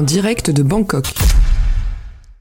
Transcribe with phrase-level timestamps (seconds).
[0.00, 1.04] en direct de Bangkok.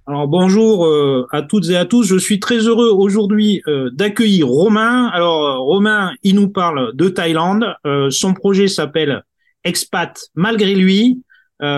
[0.08, 2.06] Alors bonjour euh, à toutes et à tous.
[2.06, 5.08] Je suis très heureux aujourd'hui euh, d'accueillir Romain.
[5.08, 7.66] Alors euh, Romain, il nous parle de Thaïlande.
[8.12, 9.24] son projet s'appelle
[9.66, 11.22] Expat malgré lui.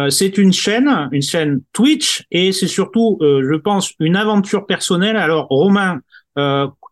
[0.10, 5.18] c'est une chaîne, une chaîne Twitch, et c'est surtout, je pense, une aventure personnelle.
[5.18, 6.02] Alors Romain,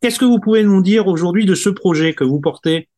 [0.02, 2.90] qu'est-ce que vous pouvez nous dire aujourd'hui de ce projet que vous portez?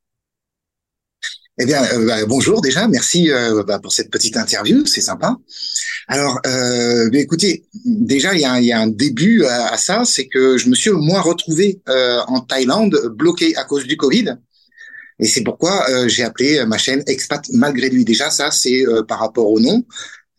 [1.62, 5.38] Eh bien, euh, bah, bonjour déjà, merci euh, bah, pour cette petite interview, c'est sympa.
[6.08, 10.58] Alors, euh, écoutez, déjà il y a, y a, un début à, ça, c'est que
[10.58, 14.38] je me suis moins retrouvé euh, en Thaïlande, bloqué à cause du Covid.
[15.20, 18.06] Et c'est pourquoi j'ai appelé ma chaîne Expat malgré lui.
[18.06, 19.84] Déjà, ça, c'est par rapport au nom.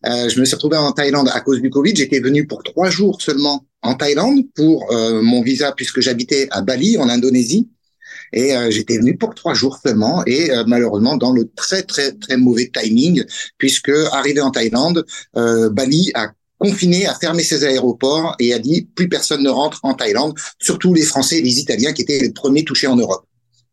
[0.05, 1.95] je me suis retrouvé en Thaïlande à cause du Covid.
[1.95, 6.99] J'étais venu pour trois jours seulement en Thaïlande pour mon visa puisque j'habitais à Bali,
[6.99, 7.69] en Indonésie.
[8.33, 12.13] Et euh, j'étais venu pour trois jours seulement et euh, malheureusement dans le très très
[12.13, 13.25] très mauvais timing
[13.59, 15.05] puisque arrivé en Thaïlande,
[15.37, 19.81] euh, Bali a confiné, a fermé ses aéroports et a dit plus personne ne rentre
[19.83, 23.27] en Thaïlande, surtout les Français et les Italiens qui étaient les premiers touchés en Europe.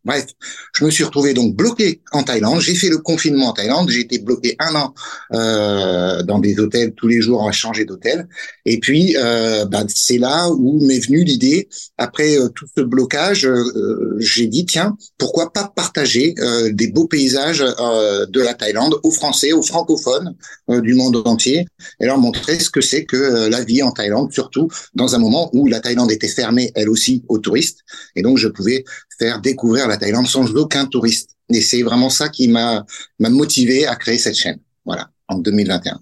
[0.05, 0.27] Bref,
[0.73, 2.61] je me suis retrouvé donc bloqué en Thaïlande.
[2.61, 3.89] J'ai fait le confinement en Thaïlande.
[3.89, 4.93] J'ai été bloqué un an
[5.33, 8.27] euh, dans des hôtels tous les jours à changer d'hôtel.
[8.65, 11.67] Et puis, euh, bah, c'est là où m'est venue l'idée.
[11.97, 17.07] Après euh, tout ce blocage, euh, j'ai dit tiens, pourquoi pas partager euh, des beaux
[17.07, 20.35] paysages de la Thaïlande aux Français, aux francophones
[20.69, 21.65] du monde entier,
[21.99, 25.49] et leur montrer ce que c'est que la vie en Thaïlande, surtout dans un moment
[25.53, 27.79] où la Thaïlande était fermée, elle aussi, aux touristes.
[28.15, 28.85] Et donc, je pouvais
[29.19, 31.35] faire découvrir la Thaïlande sans aucun touriste.
[31.49, 32.85] Et c'est vraiment ça qui m'a
[33.19, 34.59] motivé à créer cette chaîne.
[34.85, 35.99] Voilà, en 2021.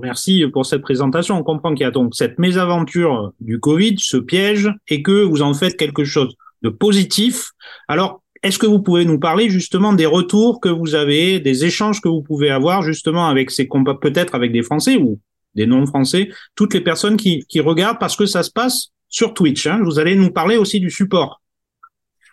[0.00, 1.36] Merci pour cette présentation.
[1.36, 5.42] On comprend qu'il y a donc cette mésaventure du Covid, ce piège, et que vous
[5.42, 7.50] en faites quelque chose de positif.
[7.88, 12.00] Alors, est-ce que vous pouvez nous parler justement des retours que vous avez, des échanges
[12.00, 15.18] que vous pouvez avoir justement avec ces combats, peut-être avec des Français ou
[15.54, 19.66] des non-Français, toutes les personnes qui, qui regardent parce que ça se passe sur Twitch.
[19.66, 19.80] Hein.
[19.84, 21.42] Vous allez nous parler aussi du support.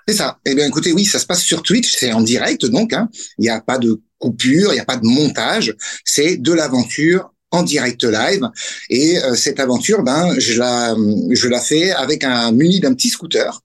[0.07, 0.40] C'est ça.
[0.45, 3.09] Eh bien, écoutez, oui, ça se passe sur Twitch, c'est en direct, donc hein.
[3.38, 5.75] il n'y a pas de coupure, il n'y a pas de montage,
[6.06, 8.44] c'est de l'aventure en direct live.
[8.90, 10.95] Et euh, cette aventure, ben, je la,
[11.31, 13.62] je la fais avec un muni d'un petit scooter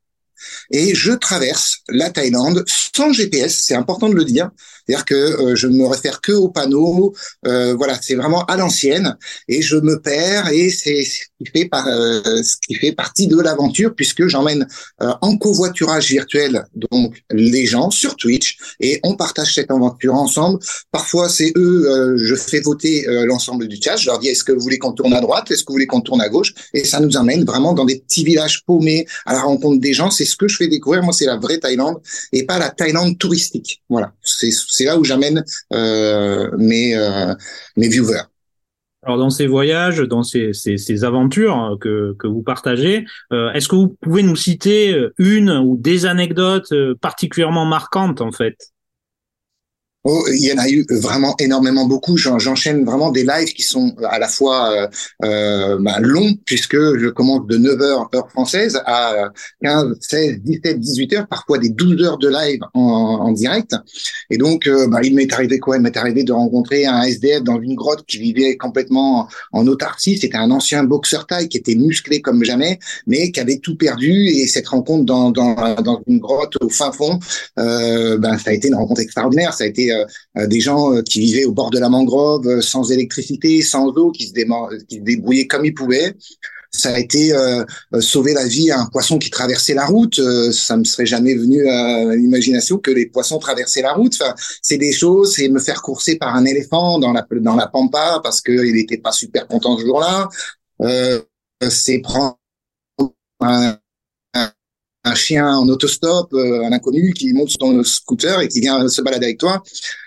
[0.71, 3.63] et je traverse la Thaïlande sans GPS.
[3.65, 4.51] C'est important de le dire.
[4.93, 7.15] C'est-à-dire que euh, je ne me réfère que aux panneaux.
[7.47, 9.17] Euh, voilà, c'est vraiment à l'ancienne
[9.49, 11.71] et je me perds et c'est ce qui fait
[12.91, 14.67] euh, partie de l'aventure puisque j'emmène
[14.99, 20.59] en covoiturage virtuel donc les gens sur Twitch et on partage cette aventure ensemble.
[20.91, 23.97] Parfois c'est eux, je fais voter l'ensemble du chat.
[23.97, 25.87] Je leur dis est-ce que vous voulez qu'on tourne à droite, est-ce que vous voulez
[25.87, 29.33] qu'on tourne à gauche et ça nous emmène vraiment dans des petits villages paumés à
[29.33, 30.11] la rencontre des gens.
[30.11, 31.03] C'est ce que je fais découvrir.
[31.03, 32.01] Moi c'est la vraie Thaïlande
[32.33, 33.83] et pas la Thaïlande touristique.
[33.89, 34.13] Voilà,
[34.83, 37.35] c'est là où j'amène euh, mes euh,
[37.77, 38.23] mes viewers.
[39.05, 43.75] Alors dans ces voyages, dans ces, ces, aventures que, que vous partagez, euh, est-ce que
[43.75, 48.57] vous pouvez nous citer une ou des anecdotes particulièrement marquantes en fait?
[50.05, 52.17] Oh, il y en a eu vraiment énormément beaucoup.
[52.17, 54.89] J'enchaîne vraiment des lives qui sont à la fois
[55.25, 59.31] euh, bah, longs, puisque je commence de 9 heures heure française à
[59.63, 63.77] 15, 16, 17, 18 heures, parfois des 12 heures de live en, direct.
[64.29, 65.77] Et donc, bah, il m'est arrivé quoi?
[65.77, 70.19] Il m'est arrivé de rencontrer un SDF dans une grotte qui vivait complètement en autarcie.
[70.19, 74.27] C'était un ancien boxeur taille qui était musclé comme jamais, mais qui avait tout perdu.
[74.27, 77.21] Et cette rencontre dans, dans, dans une grotte au fin fond,
[77.59, 79.55] euh, ben, ça a été une rencontre extraordinaire.
[79.55, 80.05] Ça a été euh,
[80.39, 84.11] euh, des gens euh, qui vivaient au bord de la mangrove, sans électricité, sans eau,
[84.11, 86.17] qui se, débrouillaient comme ils pouvaient
[86.75, 87.35] ça a été
[88.01, 90.19] sauver la vie à un poisson qui traversait la route.
[90.53, 94.19] ça me serait jamais venu à l'imagination que les poissons traversaient la route.
[94.63, 95.35] C'est des choses.
[95.35, 98.97] C'est me faire courser par un éléphant dans la dans la pampa parce qu'il n'était
[98.97, 100.31] pas super content ce jour-là.
[101.69, 102.39] C'est prendre
[105.05, 108.89] un chien en autostop, euh, un inconnu qui monte sur ton scooter et qui vient
[108.89, 109.63] se balader avec toi.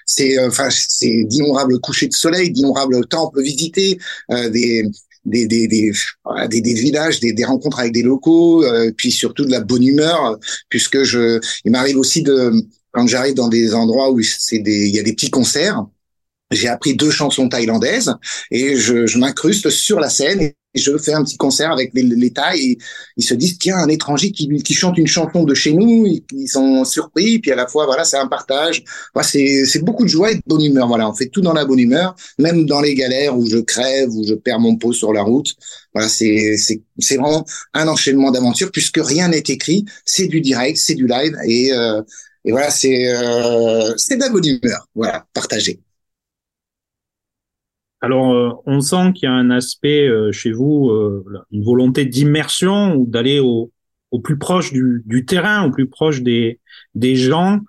[0.06, 4.00] C'est euh, enfin c'est d'innombrables couchers de soleil, d'innombrables temples visités,
[4.32, 4.84] euh, des
[5.26, 5.92] des, des, des,
[6.62, 8.64] des, villages, des, des rencontres avec des locaux,
[8.96, 10.38] puis surtout de la bonne humeur,
[10.70, 12.54] puisque je, il m'arrive aussi de,
[12.92, 15.84] quand j'arrive dans des endroits où c'est des, il y a des petits concerts,
[16.52, 18.14] j'ai appris deux chansons thaïlandaises
[18.52, 22.78] et je, je m'incruste sur la scène je fais un petit concert avec Thaïs et
[23.18, 26.48] ils se disent tiens un étranger qui, qui chante une chanson de chez nous ils,
[26.48, 28.84] sont surpris puis à la fois voilà c'est un partage.
[29.24, 31.10] C'est c'est beaucoup de joie et de bonne humeur voilà.
[31.10, 34.24] On fait tout dans la bonne humeur même dans les galères où je crève où
[34.26, 35.56] je perds mon pot sur la route.
[35.94, 39.86] Voilà c'est c'est c'est vraiment un enchaînement d'aventures puisque rien n'est écrit.
[40.06, 42.02] C'est du direct c'est du live et euh,
[42.44, 45.80] et voilà c'est euh, c'est de la bonne humeur voilà partagé
[48.06, 52.06] Alors, euh, on sent qu'il y a un aspect euh, chez vous, euh, une volonté
[52.06, 53.72] d'immersion ou d'aller au,
[54.12, 56.60] au, plus proche du, du, terrain, au plus proche des,
[56.94, 57.62] des gens.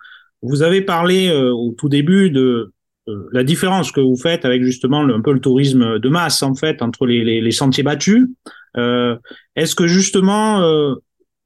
[0.43, 2.71] Vous avez parlé au tout début de
[3.31, 6.83] la différence que vous faites avec justement un peu le tourisme de masse en fait
[6.83, 8.27] entre les, les, les sentiers battus.
[8.75, 10.61] Est-ce que justement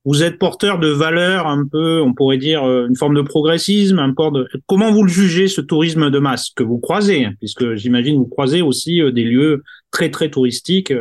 [0.03, 3.99] vous êtes porteur de valeurs un peu, on pourrait dire, euh, une forme de progressisme,
[3.99, 4.47] un port de...
[4.65, 8.27] Comment vous le jugez, ce tourisme de masse que vous croisez hein, Puisque j'imagine vous
[8.27, 10.93] croisez aussi euh, des lieux très, très touristiques.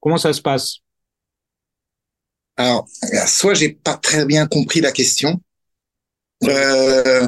[0.00, 0.78] Comment ça se passe?
[2.56, 2.86] Alors,
[3.26, 5.40] soit j'ai pas très bien compris la question.
[6.44, 7.26] Euh,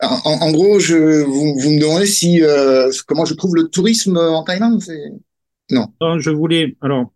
[0.00, 2.42] en, gros, je, vous, vous, me demandez si
[3.08, 4.82] comment je trouve le tourisme en Thaïlande
[5.70, 5.88] Non.
[6.00, 6.20] non.
[6.20, 6.76] Je voulais...
[6.80, 7.10] Alors,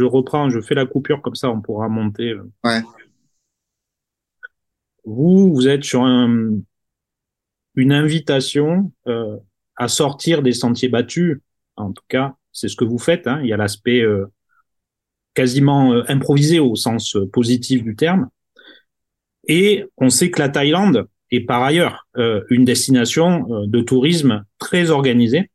[0.00, 2.30] je reprends, je fais la coupure comme ça, on pourra monter.
[2.30, 2.50] Euh.
[2.64, 2.80] Ouais.
[5.04, 6.58] Vous, vous êtes sur un,
[7.74, 9.36] une invitation euh,
[9.76, 11.38] à sortir des sentiers battus.
[11.76, 13.26] En tout cas, c'est ce que vous faites.
[13.26, 13.40] Hein.
[13.42, 14.26] Il y a l'aspect euh,
[15.34, 18.28] quasiment improvisé au sens positif du terme.
[19.48, 22.08] Et on sait que la Thaïlande est par ailleurs
[22.50, 25.50] une destination de tourisme très organisée,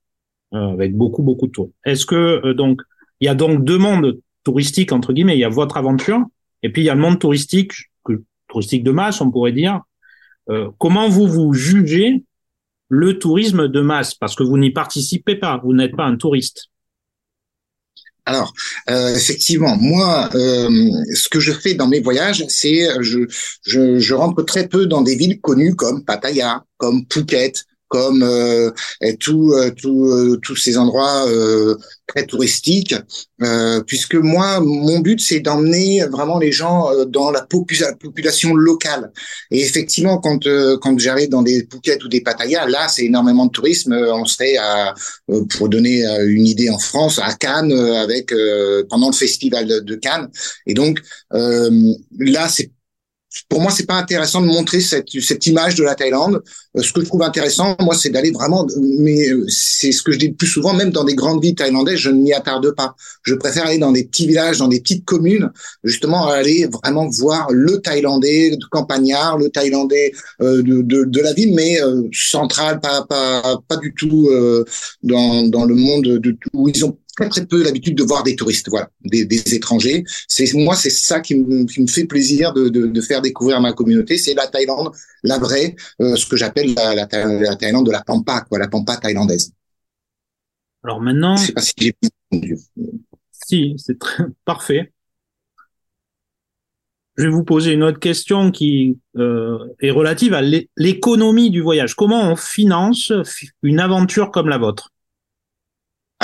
[0.53, 1.71] avec beaucoup beaucoup de tours.
[1.83, 2.81] Est-ce que donc
[3.19, 5.35] il y a donc deux mondes touristique entre guillemets.
[5.35, 6.23] Il y a votre aventure
[6.63, 7.73] et puis il y a le monde touristique,
[8.47, 9.81] touristique de masse, on pourrait dire.
[10.49, 12.23] Euh, comment vous vous jugez
[12.87, 14.15] le tourisme de masse?
[14.15, 16.67] Parce que vous n'y participez pas, vous n'êtes pas un touriste.
[18.27, 18.53] Alors,
[18.89, 20.69] euh, effectivement, moi, euh,
[21.13, 23.19] ce que je fais dans mes voyages, c'est je,
[23.63, 28.71] je, je rentre très peu dans des villes connues comme Pattaya, comme Phuket, comme euh,
[29.19, 31.75] tout, euh, tout, euh, tous ces endroits euh,
[32.07, 32.95] très touristiques,
[33.87, 39.11] puisque moi, mon but, c'est d'emmener vraiment les gens dans la population locale.
[39.49, 40.47] Et effectivement, quand
[40.81, 43.93] quand j'arrive dans des Phuket ou des Pattaya, là, c'est énormément de tourisme.
[43.93, 44.93] On serait à,
[45.49, 48.31] pour donner une idée en France, à Cannes avec
[48.89, 50.29] pendant le festival de, de Cannes.
[50.67, 51.01] Et donc
[51.31, 52.71] là, c'est
[53.49, 56.41] pour moi, c'est pas intéressant de montrer cette, cette image de la Thaïlande.
[56.77, 58.65] Euh, ce que je trouve intéressant, moi, c'est d'aller vraiment,
[58.99, 61.55] mais euh, c'est ce que je dis le plus souvent, même dans des grandes villes
[61.55, 62.95] thaïlandaises, je ne m'y attarde pas.
[63.23, 65.51] Je préfère aller dans des petits villages, dans des petites communes,
[65.83, 70.11] justement, aller vraiment voir le Thaïlandais campagnard, le Thaïlandais
[70.41, 71.77] euh, de, de, de, la ville, mais
[72.13, 74.29] central, pas, pas, pas du tout
[75.03, 78.35] dans, dans le monde de, où ils ont très très peu l'habitude de voir des
[78.35, 80.03] touristes, voilà, des, des étrangers.
[80.27, 83.61] C'est moi, c'est ça qui me, qui me, fait plaisir de, de, de, faire découvrir
[83.61, 84.91] ma communauté, c'est la Thaïlande,
[85.23, 88.67] la vraie, euh, ce que j'appelle la, la, la, Thaïlande de la pampa, quoi, la
[88.67, 89.51] pampa thaïlandaise.
[90.83, 91.95] Alors maintenant, je sais pas si j'ai.
[93.31, 94.91] Si, c'est très parfait.
[97.17, 101.95] Je vais vous poser une autre question qui euh, est relative à l'économie du voyage.
[101.95, 103.13] Comment on finance
[103.63, 104.91] une aventure comme la vôtre?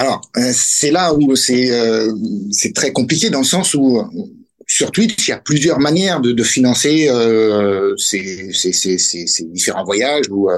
[0.01, 2.11] Alors, euh, c'est là où c'est euh,
[2.49, 4.01] c'est très compliqué dans le sens où
[4.65, 8.49] sur Twitch, il y a plusieurs manières de, financer euh, ces,
[9.51, 10.49] différents voyages ou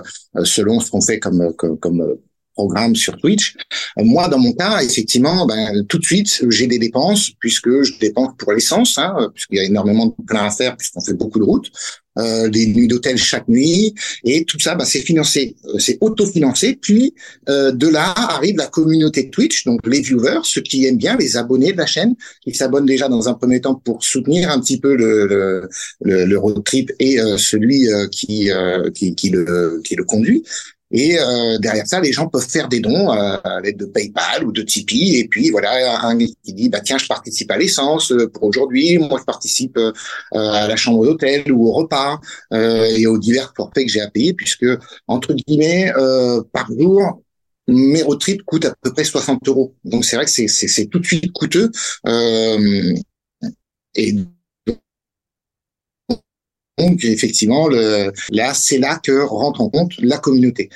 [0.45, 2.15] selon ce qu'on fait comme, comme, comme
[2.53, 3.55] programme sur Twitch.
[3.97, 8.33] Moi, dans mon cas, effectivement, ben, tout de suite, j'ai des dépenses puisque je dépense
[8.37, 11.45] pour l'essence, hein, puisqu'il y a énormément de plein à faire puisqu'on fait beaucoup de
[11.45, 11.71] routes
[12.19, 16.77] euh, des nuits d'hôtel chaque nuit, et tout ça, bah, c'est financé, euh, c'est autofinancé.
[16.79, 17.15] Puis
[17.49, 21.37] euh, de là arrive la communauté Twitch, donc les viewers, ceux qui aiment bien, les
[21.37, 24.79] abonnés de la chaîne, qui s'abonnent déjà dans un premier temps pour soutenir un petit
[24.79, 25.25] peu le,
[26.01, 28.51] le, le, road trip et euh, celui qui,
[28.93, 30.43] qui, qui, le, qui le conduit.
[30.93, 34.45] Et euh, derrière ça, les gens peuvent faire des dons euh, à l'aide de PayPal
[34.45, 35.17] ou de Tipeee.
[35.17, 38.99] Et puis voilà, un qui dit bah tiens, je participe à l'essence euh, pour aujourd'hui.
[38.99, 39.79] Moi, je participe
[40.33, 42.19] à la chambre d'hôtel ou au repas
[42.51, 44.65] et aux divers forfaits que j'ai à payer, puisque
[45.07, 45.91] entre guillemets
[46.51, 47.21] par jour,
[47.67, 49.75] mes road trips coûtent à peu près 60 euros.
[49.83, 51.71] Donc c'est vrai que c'est c'est tout de suite coûteux.
[53.95, 54.15] et
[56.77, 60.69] donc effectivement, le, là, c'est là que rentre en compte la communauté.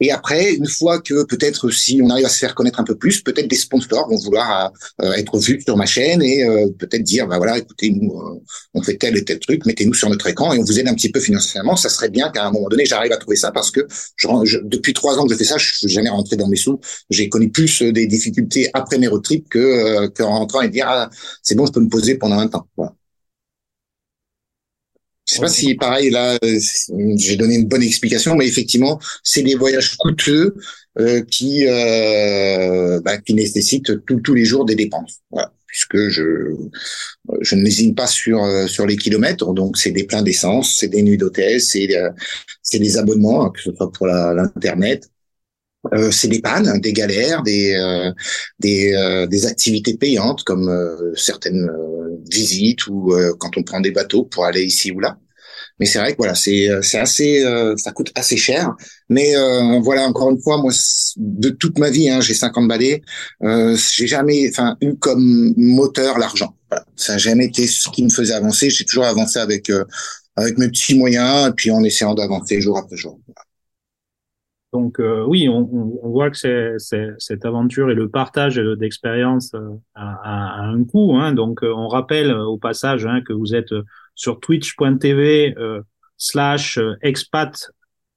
[0.00, 2.96] Et après, une fois que peut-être si on arrive à se faire connaître un peu
[2.96, 7.02] plus, peut-être des sponsors vont vouloir euh, être vus sur ma chaîne et euh, peut-être
[7.02, 8.40] dire, bah voilà, écoutez, nous, euh,
[8.74, 10.94] on fait tel et tel truc, mettez-nous sur notre écran et on vous aide un
[10.94, 11.74] petit peu financièrement.
[11.74, 13.86] Ça serait bien qu'à un moment donné, j'arrive à trouver ça parce que
[14.16, 16.78] je, depuis trois ans que je fais ça, je suis jamais rentré dans mes sous.
[17.10, 21.10] J'ai connu plus des difficultés après mes road trips que qu'en rentrant et dire, ah,
[21.42, 22.68] c'est bon, je peux me poser pendant un temps.
[22.76, 22.94] Voilà.
[25.28, 26.38] Je sais pas si pareil là,
[27.16, 30.54] j'ai donné une bonne explication, mais effectivement, c'est des voyages coûteux
[30.98, 35.18] euh, qui euh, bah, qui nécessitent tous les jours des dépenses.
[35.30, 35.52] Voilà.
[35.66, 36.54] Puisque je
[37.42, 40.88] je ne lésine pas sur euh, sur les kilomètres, donc c'est des pleins d'essence, c'est
[40.88, 42.08] des nuits d'hôtel, c'est euh,
[42.62, 45.10] c'est des abonnements, hein, que ce soit pour l'internet,
[45.94, 48.12] Euh, c'est des pannes, des galères, des euh,
[48.58, 50.70] des, euh, des activités payantes comme
[51.16, 51.70] certaines
[52.30, 55.18] visites ou quand on prend des bateaux pour aller ici ou là.
[55.80, 57.44] Mais c'est vrai que voilà, c'est c'est assez,
[57.76, 58.74] ça coûte assez cher.
[59.08, 59.34] Mais
[59.80, 60.72] voilà, encore une fois, moi,
[61.16, 63.02] de toute ma vie, hein, j'ai 50 balais,
[63.40, 66.54] j'ai jamais, enfin, eu comme moteur l'argent.
[66.96, 68.70] Ça n'a jamais été ce qui me faisait avancer.
[68.70, 69.70] J'ai toujours avancé avec
[70.36, 73.18] avec mes petits moyens et puis en essayant d'avancer jour après jour.
[74.72, 75.68] Donc euh, oui, on,
[76.02, 76.76] on, voit que c'est,
[77.18, 81.16] cette aventure et le partage d'expérience euh, a, un coût.
[81.16, 81.32] Hein.
[81.32, 83.72] Donc euh, on rappelle au passage hein, que vous êtes
[84.14, 85.54] sur twitch.tv
[86.16, 87.70] slash expat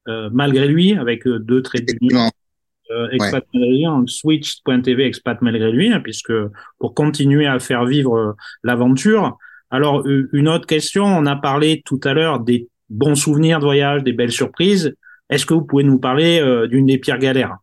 [0.08, 2.30] malgré lui avec deux traits d'union.
[3.12, 6.34] expat malgré lui, switch.tv expat malgré lui, hein, puisque
[6.80, 9.38] pour continuer à faire vivre l'aventure.
[9.70, 14.04] Alors une autre question, on a parlé tout à l'heure des bons souvenirs de voyage,
[14.04, 14.94] des belles surprises.
[15.32, 17.58] Est-ce que vous pouvez nous parler euh, d'une des pires galères?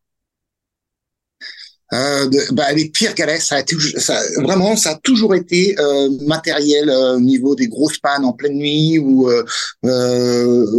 [1.92, 3.62] Euh, bah, les pires galères, ça a
[3.98, 8.56] ça, vraiment, ça a toujours été euh, matériel au niveau des grosses pannes en pleine
[8.56, 9.30] nuit ou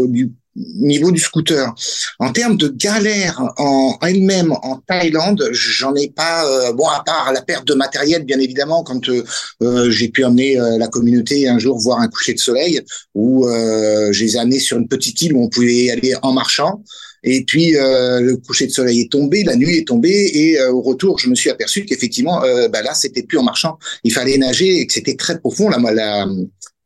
[0.08, 1.74] du niveau du scooter.
[2.20, 6.46] En termes de galère en elle-même en Thaïlande, j'en ai pas.
[6.46, 9.24] Euh, bon, à part la perte de matériel, bien évidemment, quand euh,
[9.62, 12.82] euh, j'ai pu amener la communauté un jour voir un coucher de soleil,
[13.16, 16.84] où je les ai amenés sur une petite île où on pouvait aller en marchant.
[17.24, 21.20] Et puis le coucher de soleil est tombé, la nuit est tombée, et au retour,
[21.20, 22.42] je me suis aperçu qu'effectivement,
[22.72, 23.78] bah là, c'était plus en marchant.
[24.04, 25.70] Il fallait nager et que c'était très profond.
[25.70, 26.28] La, la,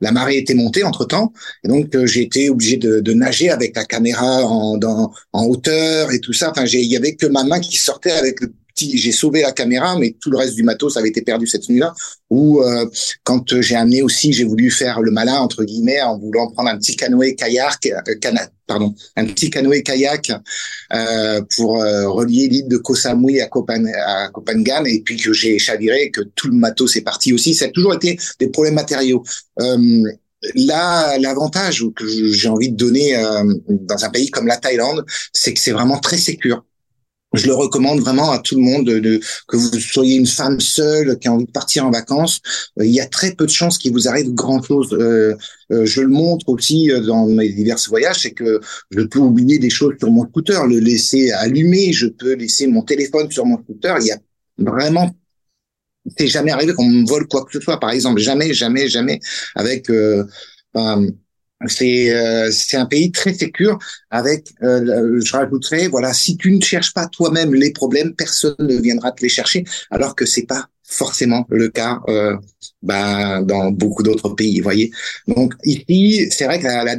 [0.01, 1.31] la marée était montée entre temps,
[1.63, 4.79] et donc euh, j'ai été obligé de, nager avec la caméra en,
[5.33, 6.51] en hauteur et tout ça.
[6.51, 9.97] Enfin, il y avait que ma main qui sortait avec le J'ai sauvé la caméra,
[9.99, 11.93] mais tout le reste du matos avait été perdu cette nuit-là.
[12.29, 12.85] Ou euh,
[13.23, 16.77] quand j'ai amené aussi, j'ai voulu faire le malin entre guillemets en voulant prendre un
[16.77, 18.29] petit canoë kayak, euh,
[18.65, 20.31] pardon, un petit canoë kayak
[20.93, 25.33] euh, pour euh, relier l'île de Koh Samui à, Kopan, à Kopangan et puis que
[25.33, 27.53] j'ai chaviré, que tout le matos est parti aussi.
[27.53, 29.23] Ça a toujours été des problèmes matériaux.
[29.61, 30.03] Euh,
[30.55, 35.53] Là, l'avantage que j'ai envie de donner euh, dans un pays comme la Thaïlande, c'est
[35.53, 36.65] que c'est vraiment très sécur
[37.33, 41.17] je le recommande vraiment à tout le monde de, que vous soyez une femme seule
[41.19, 42.41] qui a envie de partir en vacances.
[42.79, 44.93] Euh, il y a très peu de chances qu'il vous arrive grand chose.
[44.93, 45.35] Euh,
[45.71, 48.59] euh, je le montre aussi dans mes divers voyages, c'est que
[48.91, 52.83] je peux oublier des choses sur mon scooter, le laisser allumé, je peux laisser mon
[52.83, 53.97] téléphone sur mon scooter.
[54.01, 54.19] Il y a
[54.57, 55.11] vraiment
[56.17, 58.19] c'est jamais arrivé qu'on me vole quoi que ce soit, par exemple.
[58.19, 59.21] Jamais, jamais, jamais
[59.55, 59.89] avec
[61.67, 63.77] c'est euh, un pays très sécure
[64.09, 68.77] avec euh, je rajouterais voilà si tu ne cherches pas toi-même les problèmes personne ne
[68.81, 72.35] viendra te les chercher alors que c'est pas forcément le cas euh,
[72.81, 74.91] bah, dans beaucoup d'autres pays voyez.
[75.27, 76.95] Donc ici c'est vrai que la,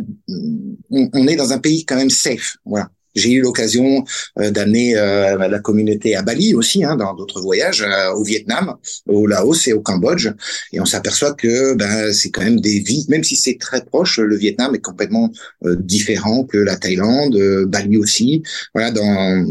[0.90, 4.04] on, est dans un pays quand même safe voilà j'ai eu l'occasion
[4.38, 8.76] euh, d'amener euh, la communauté à Bali aussi, hein, dans d'autres voyages, euh, au Vietnam,
[9.06, 10.28] au Laos et au Cambodge.
[10.72, 14.18] Et on s'aperçoit que ben, c'est quand même des vies, même si c'est très proche,
[14.18, 15.30] le Vietnam est complètement
[15.62, 18.42] différent que la Thaïlande, Bali aussi.
[18.74, 19.46] Voilà, dans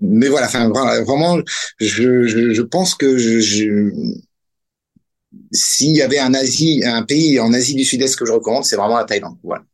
[0.00, 1.38] mais voilà, enfin vraiment,
[1.80, 3.90] je, je, je pense que je, je
[5.52, 8.76] s'il y avait un Asie, un pays en Asie du Sud-Est que je recommande, c'est
[8.76, 9.36] vraiment la Thaïlande.
[9.42, 9.64] Voilà.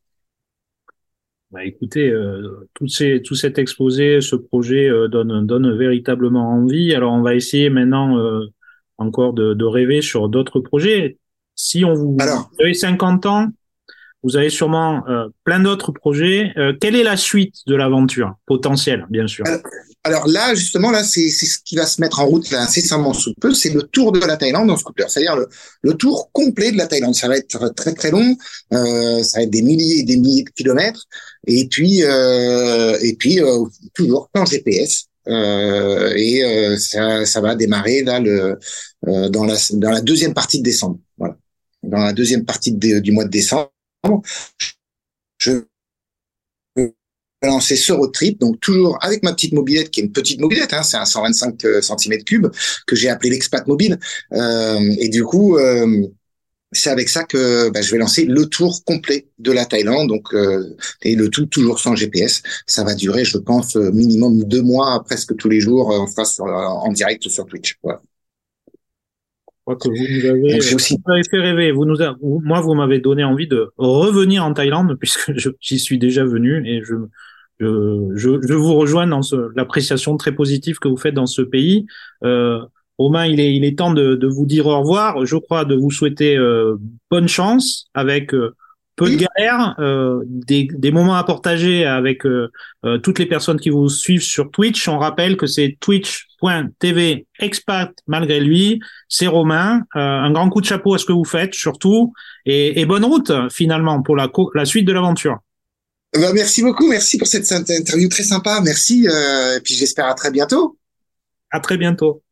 [1.54, 6.92] Bah, écoutez, euh, tout, ces, tout cet exposé, ce projet euh, donne, donne véritablement envie.
[6.96, 8.46] Alors, on va essayer maintenant euh,
[8.98, 11.16] encore de, de, rêver sur d'autres projets.
[11.54, 13.52] Si on vous, Alors, vous avez 50 ans,
[14.24, 16.52] vous avez sûrement euh, plein d'autres projets.
[16.56, 19.44] Euh, quelle est la suite de l'aventure potentielle, bien sûr?
[20.04, 23.32] Alors là, justement, là, c'est ce qui va se mettre en route là, incessamment sous
[23.40, 23.54] peu.
[23.54, 25.48] C'est le tour de la Thaïlande en scooter, c'est-à-dire le,
[25.82, 27.14] le, tour complet de la Thaïlande.
[27.14, 28.36] Ça va être très très long,
[28.74, 31.06] euh, ça va être des milliers et des milliers de kilomètres,
[31.46, 35.06] et puis euh, et puis euh, toujours sans GPS.
[35.26, 38.58] Euh, et euh, ça, ça va démarrer là le
[39.02, 40.98] dans la dans la deuxième partie de décembre.
[41.16, 41.36] Voilà,
[41.82, 43.70] dans la deuxième partie du mois de décembre.
[45.38, 45.62] Je
[47.46, 50.72] lancer ce road trip, donc toujours avec ma petite mobilette, qui est une petite mobilette,
[50.72, 52.50] hein, c'est un 125 euh, cm3
[52.86, 53.98] que j'ai appelé l'expat mobile.
[54.32, 56.06] Euh, et du coup, euh,
[56.72, 60.34] c'est avec ça que bah, je vais lancer le tour complet de la Thaïlande, donc
[60.34, 62.42] euh, et le tout toujours sans GPS.
[62.66, 66.92] Ça va durer, je pense, minimum deux mois, presque tous les jours, en face en
[66.92, 67.78] direct sur Twitch.
[67.82, 68.02] Voilà.
[69.66, 70.98] Je crois que vous nous avez, aussi...
[71.06, 71.72] avez fait rêver.
[71.72, 76.22] Vous nous moi, vous m'avez donné envie de revenir en Thaïlande puisque j'y suis déjà
[76.22, 76.96] venu et je,
[77.60, 79.20] je, je, vous rejoins dans
[79.54, 81.86] l'appréciation très positive que vous faites dans ce pays.
[82.24, 82.60] Euh,
[82.98, 85.24] Romain, il est, il est temps de, de, vous dire au revoir.
[85.26, 86.76] Je crois de vous souhaiter euh,
[87.10, 88.54] bonne chance avec euh,
[88.96, 92.50] peu de galères, euh, des, des, moments à partager avec euh,
[92.84, 94.88] euh, toutes les personnes qui vous suivent sur Twitch.
[94.88, 98.80] On rappelle que c'est twitch.tv expat malgré lui.
[99.08, 99.82] C'est Romain.
[99.94, 102.12] un grand coup de chapeau à ce que vous faites surtout
[102.46, 105.38] et, et bonne route finalement pour la, la suite de l'aventure.
[106.14, 108.60] Bah, merci beaucoup, merci pour cette interview très sympa.
[108.62, 110.78] Merci et puis j'espère à très bientôt.
[111.50, 112.23] À très bientôt.